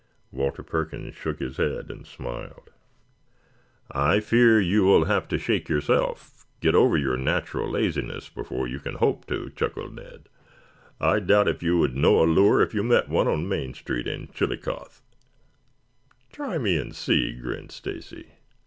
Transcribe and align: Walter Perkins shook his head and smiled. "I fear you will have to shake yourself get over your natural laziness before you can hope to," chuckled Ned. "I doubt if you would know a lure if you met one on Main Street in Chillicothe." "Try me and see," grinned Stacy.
Walter 0.31 0.63
Perkins 0.63 1.13
shook 1.13 1.37
his 1.37 1.57
head 1.57 1.91
and 1.91 2.07
smiled. 2.07 2.71
"I 3.91 4.19
fear 4.19 4.59
you 4.59 4.83
will 4.83 5.05
have 5.05 5.27
to 5.27 5.37
shake 5.37 5.69
yourself 5.69 6.43
get 6.59 6.73
over 6.73 6.97
your 6.97 7.17
natural 7.17 7.69
laziness 7.69 8.27
before 8.27 8.65
you 8.67 8.79
can 8.79 8.95
hope 8.95 9.27
to," 9.27 9.51
chuckled 9.51 9.93
Ned. 9.95 10.27
"I 10.99 11.19
doubt 11.19 11.47
if 11.47 11.61
you 11.61 11.77
would 11.77 11.95
know 11.95 12.19
a 12.19 12.25
lure 12.25 12.63
if 12.63 12.73
you 12.73 12.81
met 12.81 13.09
one 13.09 13.27
on 13.27 13.47
Main 13.47 13.75
Street 13.75 14.07
in 14.07 14.29
Chillicothe." 14.29 15.01
"Try 16.33 16.57
me 16.57 16.77
and 16.79 16.95
see," 16.95 17.33
grinned 17.33 17.71
Stacy. 17.71 18.29